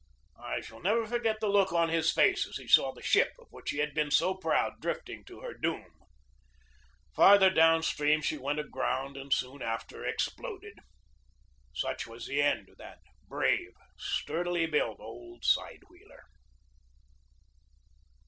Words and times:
I 0.41 0.61
shall 0.61 0.79
never 0.79 1.05
forget 1.05 1.39
the 1.41 1.47
look 1.47 1.71
on 1.71 1.89
his 1.89 2.11
face 2.11 2.47
as 2.47 2.57
he 2.57 2.67
saw 2.67 2.91
his 2.95 3.05
ship 3.05 3.33
of 3.37 3.51
which 3.51 3.69
he 3.69 3.77
had 3.77 3.93
been 3.93 4.09
so 4.09 4.33
proud 4.33 4.81
drifting 4.81 5.23
to 5.25 5.41
her 5.41 5.53
doom. 5.53 5.85
Farther 7.15 7.51
downstream 7.51 8.19
104 8.21 8.23
GEORGE 8.23 8.25
DEWEY 8.25 8.39
she 8.41 8.43
went 8.43 8.59
aground 8.59 9.15
and 9.15 9.31
soon 9.31 9.61
after 9.61 10.03
exploded. 10.03 10.79
Such 11.75 12.07
was 12.07 12.25
the 12.25 12.41
end 12.41 12.67
of 12.69 12.77
that 12.77 13.01
brave, 13.27 13.75
sturdily 13.95 14.65
built 14.65 14.99
old 14.99 15.45
side 15.45 15.83
wheeler. 15.87 16.23